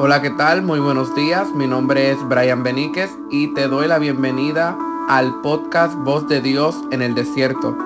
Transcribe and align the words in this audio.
Hola, 0.00 0.22
¿qué 0.22 0.30
tal? 0.30 0.62
Muy 0.62 0.78
buenos 0.78 1.12
días. 1.16 1.52
Mi 1.56 1.66
nombre 1.66 2.12
es 2.12 2.18
Brian 2.28 2.62
Beníquez 2.62 3.10
y 3.32 3.52
te 3.54 3.66
doy 3.66 3.88
la 3.88 3.98
bienvenida 3.98 4.78
al 5.08 5.40
podcast 5.40 5.92
Voz 6.04 6.28
de 6.28 6.40
Dios 6.40 6.76
en 6.92 7.02
el 7.02 7.16
Desierto. 7.16 7.76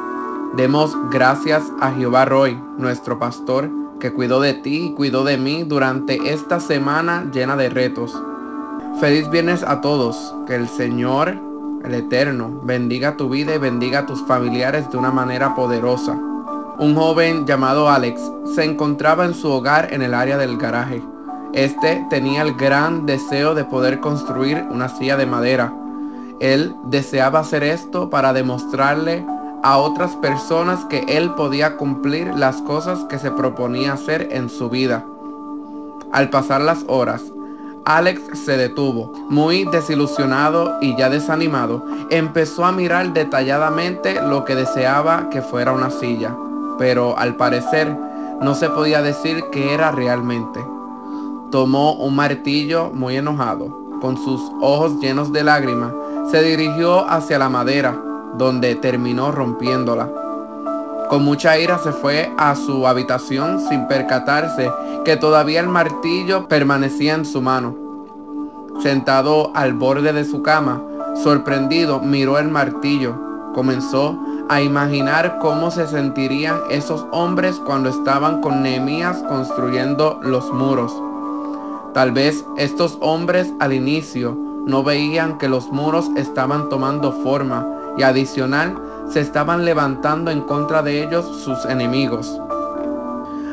Demos 0.55 0.95
gracias 1.11 1.73
a 1.81 1.91
Jehová 1.93 2.27
Roy, 2.27 2.63
nuestro 2.77 3.19
pastor, 3.19 3.71
que 3.99 4.13
cuidó 4.13 4.43
de 4.43 4.53
ti 4.53 4.89
y 4.89 4.93
cuidó 4.93 5.25
de 5.25 5.39
mí 5.39 5.63
durante 5.63 6.35
esta 6.35 6.61
semana 6.61 7.31
llena 7.33 7.57
de 7.57 7.71
retos. 7.71 8.15
Feliz 9.01 9.31
viernes 9.31 9.63
a 9.63 9.81
todos. 9.81 10.35
Que 10.47 10.57
el 10.57 10.69
Señor, 10.69 11.39
el 11.83 11.95
Eterno, 11.95 12.61
bendiga 12.63 13.17
tu 13.17 13.31
vida 13.31 13.55
y 13.55 13.59
bendiga 13.59 14.01
a 14.01 14.07
tus 14.07 14.21
familiares 14.27 14.91
de 14.91 14.99
una 14.99 15.13
manera 15.13 15.55
poderosa. 15.55 16.13
Un 16.13 16.95
joven 16.95 17.47
llamado 17.47 17.89
Alex 17.89 18.21
se 18.55 18.65
encontraba 18.65 19.25
en 19.25 19.33
su 19.33 19.49
hogar 19.49 19.95
en 19.95 20.03
el 20.03 20.13
área 20.13 20.37
del 20.37 20.59
garaje 20.59 21.03
este 21.53 22.07
tenía 22.09 22.41
el 22.43 22.55
gran 22.55 23.05
deseo 23.05 23.55
de 23.55 23.65
poder 23.65 24.01
construir 24.01 24.65
una 24.71 24.89
silla 24.89 25.19
de 25.19 25.27
madera. 25.27 25.73
Él 26.41 26.75
deseaba 26.85 27.41
hacer 27.41 27.63
esto 27.63 28.09
para 28.09 28.33
demostrarle 28.33 29.25
a 29.63 29.77
otras 29.77 30.17
personas 30.17 30.85
que 30.87 31.05
él 31.09 31.35
podía 31.35 31.77
cumplir 31.77 32.35
las 32.35 32.63
cosas 32.63 33.01
que 33.05 33.19
se 33.19 33.31
proponía 33.31 33.93
hacer 33.93 34.29
en 34.33 34.49
su 34.49 34.71
vida. 34.71 35.05
Al 36.11 36.31
pasar 36.31 36.63
las 36.63 36.85
horas, 36.89 37.23
Alex 37.85 38.21
se 38.45 38.57
detuvo, 38.57 39.13
muy 39.29 39.65
desilusionado 39.65 40.79
y 40.81 40.97
ya 40.97 41.11
desanimado. 41.11 41.85
Empezó 42.11 42.65
a 42.65 42.73
mirar 42.73 43.13
detalladamente 43.13 44.23
lo 44.23 44.47
que 44.47 44.55
deseaba 44.55 45.29
que 45.29 45.43
fuera 45.43 45.73
una 45.73 45.91
silla, 45.91 46.35
pero 46.79 47.19
al 47.19 47.37
parecer 47.37 47.95
no 48.41 48.55
se 48.55 48.71
podía 48.71 49.03
decir 49.03 49.45
que 49.53 49.75
era 49.75 49.93
realmente 49.93 50.61
tomó 51.53 51.93
un 51.93 52.17
martillo 52.17 52.91
muy 52.93 53.17
enojado. 53.17 54.01
Con 54.01 54.17
sus 54.17 54.41
ojos 54.61 54.99
llenos 55.01 55.33
de 55.33 55.45
lágrimas, 55.45 55.93
se 56.31 56.43
dirigió 56.43 57.09
hacia 57.09 57.39
la 57.39 57.51
madera, 57.51 58.03
donde 58.37 58.75
terminó 58.75 59.31
rompiéndola. 59.31 60.11
Con 61.11 61.25
mucha 61.25 61.59
ira 61.59 61.79
se 61.79 61.93
fue 61.93 62.33
a 62.39 62.57
su 62.57 62.89
habitación 62.89 63.61
sin 63.69 63.87
percatarse 63.87 64.73
que 65.05 65.17
todavía 65.19 65.61
el 65.61 65.69
martillo 65.69 66.49
permanecía 66.49 67.15
en 67.15 67.27
su 67.27 67.43
mano. 67.43 67.77
Sentado 68.83 69.53
al 69.55 69.75
borde 69.75 70.15
de 70.15 70.25
su 70.25 70.43
cama, 70.43 70.83
sorprendido, 71.23 72.01
miró 72.01 72.39
el 72.39 72.49
martillo. 72.49 73.15
Comenzó 73.55 74.19
a 74.49 74.63
imaginar 74.63 75.39
cómo 75.39 75.71
se 75.71 75.87
sentirían 75.87 76.57
esos 76.71 77.05
hombres 77.13 77.57
cuando 77.67 77.91
estaban 77.91 78.41
con 78.41 78.63
Nehemías 78.63 79.23
construyendo 79.29 80.19
los 80.23 80.51
muros. 80.51 81.12
Tal 81.95 82.13
vez 82.13 82.45
estos 82.57 82.97
hombres 83.01 83.53
al 83.61 83.73
inicio 83.73 84.35
no 84.67 84.83
veían 84.83 85.39
que 85.39 85.49
los 85.49 85.71
muros 85.71 86.09
estaban 86.17 86.69
tomando 86.69 87.13
forma 87.13 87.67
y 87.99 88.03
adicional 88.03 88.81
se 89.11 89.21
estaban 89.21 89.65
levantando 89.65 90.31
en 90.31 90.41
contra 90.41 90.83
de 90.83 91.03
ellos 91.03 91.27
sus 91.45 91.65
enemigos. 91.67 92.41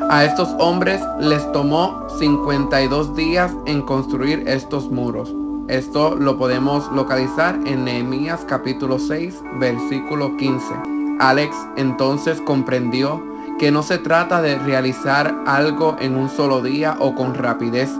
A 0.08 0.24
estos 0.24 0.48
hombres 0.58 1.02
les 1.20 1.52
tomó 1.52 2.06
52 2.18 3.14
días 3.14 3.52
en 3.66 3.82
construir 3.82 4.44
estos 4.48 4.90
muros. 4.90 5.34
Esto 5.68 6.16
lo 6.16 6.38
podemos 6.38 6.90
localizar 6.92 7.58
en 7.66 7.84
Nehemías 7.84 8.44
capítulo 8.48 8.98
6, 8.98 9.42
versículo 9.60 10.36
15. 10.36 10.66
Alex 11.20 11.54
entonces 11.76 12.40
comprendió 12.40 13.22
que 13.58 13.70
no 13.70 13.82
se 13.82 13.98
trata 13.98 14.40
de 14.40 14.58
realizar 14.58 15.36
algo 15.46 15.96
en 16.00 16.16
un 16.16 16.30
solo 16.30 16.62
día 16.62 16.96
o 16.98 17.14
con 17.14 17.34
rapidez, 17.34 17.90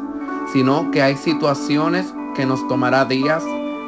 sino 0.53 0.91
que 0.91 1.03
hay 1.03 1.17
situaciones 1.17 2.13
que 2.35 2.47
nos 2.47 2.67
tomará 2.69 3.05
días, 3.05 3.43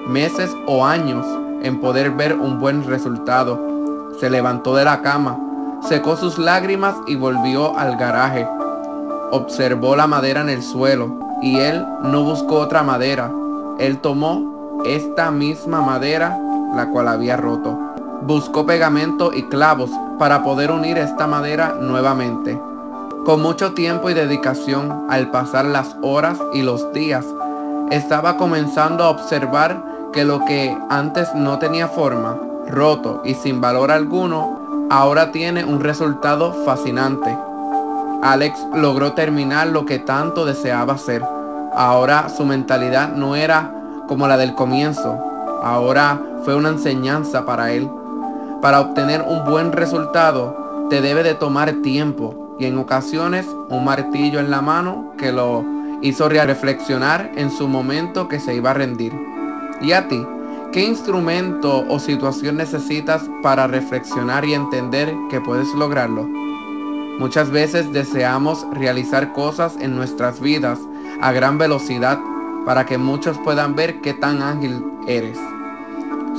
meses 0.06 0.50
o 0.66 0.84
años 0.84 1.26
en 1.62 1.80
poder 1.80 2.10
ver 2.10 2.34
un 2.34 2.58
buen 2.58 2.84
resultado. 2.84 3.58
Se 4.20 4.30
levantó 4.30 4.74
de 4.74 4.84
la 4.84 5.02
cama, 5.02 5.38
secó 5.88 6.16
sus 6.16 6.38
lágrimas 6.38 6.94
y 7.06 7.16
volvió 7.16 7.76
al 7.78 7.96
garaje. 7.96 8.46
Observó 9.30 9.96
la 9.96 10.06
madera 10.06 10.42
en 10.42 10.48
el 10.48 10.62
suelo 10.62 11.18
y 11.40 11.58
él 11.58 11.84
no 12.02 12.22
buscó 12.22 12.56
otra 12.56 12.82
madera. 12.82 13.32
Él 13.78 13.98
tomó 13.98 14.80
esta 14.84 15.30
misma 15.30 15.80
madera, 15.80 16.38
la 16.74 16.88
cual 16.90 17.08
había 17.08 17.36
roto. 17.36 17.78
Buscó 18.22 18.66
pegamento 18.66 19.32
y 19.32 19.44
clavos 19.44 19.90
para 20.18 20.44
poder 20.44 20.70
unir 20.70 20.98
esta 20.98 21.26
madera 21.26 21.76
nuevamente. 21.80 22.60
Con 23.24 23.40
mucho 23.40 23.72
tiempo 23.72 24.10
y 24.10 24.14
dedicación, 24.14 25.06
al 25.08 25.30
pasar 25.30 25.64
las 25.64 25.94
horas 26.02 26.40
y 26.52 26.62
los 26.62 26.92
días, 26.92 27.24
estaba 27.92 28.36
comenzando 28.36 29.04
a 29.04 29.10
observar 29.10 30.10
que 30.12 30.24
lo 30.24 30.44
que 30.44 30.76
antes 30.90 31.32
no 31.32 31.60
tenía 31.60 31.86
forma, 31.86 32.36
roto 32.66 33.22
y 33.24 33.34
sin 33.34 33.60
valor 33.60 33.92
alguno, 33.92 34.88
ahora 34.90 35.30
tiene 35.30 35.64
un 35.64 35.80
resultado 35.80 36.52
fascinante. 36.64 37.38
Alex 38.22 38.58
logró 38.74 39.12
terminar 39.12 39.68
lo 39.68 39.86
que 39.86 40.00
tanto 40.00 40.44
deseaba 40.44 40.94
hacer. 40.94 41.22
Ahora 41.76 42.28
su 42.28 42.44
mentalidad 42.44 43.12
no 43.12 43.36
era 43.36 43.72
como 44.08 44.26
la 44.26 44.36
del 44.36 44.56
comienzo. 44.56 45.16
Ahora 45.62 46.20
fue 46.44 46.56
una 46.56 46.70
enseñanza 46.70 47.46
para 47.46 47.70
él. 47.70 47.88
Para 48.60 48.80
obtener 48.80 49.22
un 49.22 49.44
buen 49.44 49.70
resultado, 49.70 50.88
te 50.90 51.00
debe 51.00 51.22
de 51.22 51.34
tomar 51.34 51.72
tiempo 51.82 52.41
y 52.62 52.66
en 52.66 52.78
ocasiones 52.78 53.44
un 53.70 53.84
martillo 53.84 54.38
en 54.38 54.48
la 54.48 54.62
mano 54.62 55.14
que 55.18 55.32
lo 55.32 55.64
hizo 56.00 56.28
reflexionar 56.28 57.32
en 57.34 57.50
su 57.50 57.66
momento 57.66 58.28
que 58.28 58.38
se 58.38 58.54
iba 58.54 58.70
a 58.70 58.74
rendir. 58.74 59.12
¿Y 59.80 59.90
a 59.90 60.06
ti? 60.06 60.24
¿Qué 60.70 60.84
instrumento 60.84 61.84
o 61.88 61.98
situación 61.98 62.58
necesitas 62.58 63.28
para 63.42 63.66
reflexionar 63.66 64.44
y 64.44 64.54
entender 64.54 65.12
que 65.28 65.40
puedes 65.40 65.74
lograrlo? 65.74 66.22
Muchas 67.18 67.50
veces 67.50 67.92
deseamos 67.92 68.64
realizar 68.72 69.32
cosas 69.32 69.76
en 69.80 69.96
nuestras 69.96 70.40
vidas 70.40 70.78
a 71.20 71.32
gran 71.32 71.58
velocidad 71.58 72.20
para 72.64 72.86
que 72.86 72.96
muchos 72.96 73.38
puedan 73.38 73.74
ver 73.74 74.00
qué 74.02 74.14
tan 74.14 74.40
ágil 74.40 74.84
eres. 75.08 75.38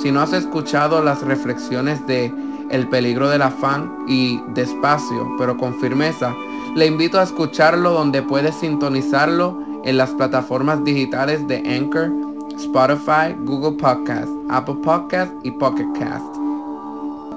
Si 0.02 0.10
no 0.10 0.22
has 0.22 0.32
escuchado 0.32 1.04
las 1.04 1.22
reflexiones 1.22 2.08
de 2.08 2.34
el 2.74 2.90
peligro 2.90 3.30
del 3.30 3.44
afán 3.44 4.06
y 4.08 4.42
despacio, 4.56 5.36
pero 5.38 5.56
con 5.58 5.80
firmeza, 5.80 6.34
le 6.76 6.88
invito 6.88 7.20
a 7.20 7.24
escucharlo 7.24 7.92
donde 7.92 8.24
puedes 8.24 8.56
sintonizarlo 8.56 9.60
en 9.84 9.98
las 9.98 10.10
plataformas 10.10 10.84
digitales 10.84 11.48
de 11.48 11.58
Anchor, 11.58 12.12
Spotify, 12.58 13.36
Google 13.46 13.78
Podcast, 13.78 14.30
Apple 14.50 14.78
Podcast 14.84 15.32
y 15.44 15.52
Pocket 15.52 15.88
Cast. 16.00 16.36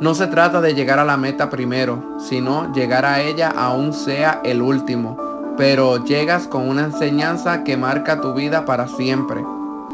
No 0.00 0.14
se 0.14 0.26
trata 0.26 0.60
de 0.62 0.74
llegar 0.74 0.98
a 0.98 1.04
la 1.04 1.18
meta 1.18 1.50
primero, 1.50 2.02
sino 2.18 2.72
llegar 2.72 3.04
a 3.04 3.20
ella 3.20 3.50
aún 3.50 3.92
sea 3.92 4.40
el 4.42 4.62
último, 4.62 5.18
pero 5.58 6.02
llegas 6.04 6.48
con 6.48 6.66
una 6.66 6.84
enseñanza 6.84 7.62
que 7.62 7.76
marca 7.76 8.22
tu 8.22 8.32
vida 8.32 8.64
para 8.64 8.88
siempre. 8.88 9.44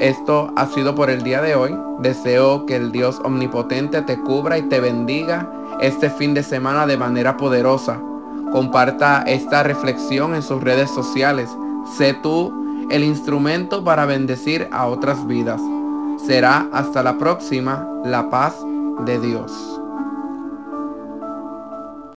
Esto 0.02 0.52
ha 0.56 0.66
sido 0.66 0.96
por 0.96 1.10
el 1.10 1.22
día 1.22 1.40
de 1.40 1.54
hoy. 1.54 1.78
Deseo 2.00 2.66
que 2.66 2.74
el 2.74 2.90
Dios 2.90 3.20
omnipotente 3.22 4.02
te 4.02 4.18
cubra 4.18 4.58
y 4.58 4.62
te 4.62 4.80
bendiga 4.80 5.48
este 5.80 6.10
fin 6.10 6.34
de 6.34 6.42
semana 6.42 6.88
de 6.88 6.96
manera 6.96 7.36
poderosa. 7.36 8.00
Comparta 8.50 9.22
esta 9.28 9.62
reflexión 9.62 10.34
en 10.34 10.42
sus 10.42 10.60
redes 10.60 10.90
sociales. 10.90 11.48
Sé 11.96 12.14
tú 12.14 12.52
el 12.90 13.04
instrumento 13.04 13.84
para 13.84 14.04
bendecir 14.04 14.68
a 14.72 14.88
otras 14.88 15.24
vidas. 15.28 15.60
Será 16.26 16.66
hasta 16.72 17.04
la 17.04 17.16
próxima 17.16 17.88
la 18.04 18.28
paz 18.28 18.56
de 19.04 19.20
Dios. 19.20 19.72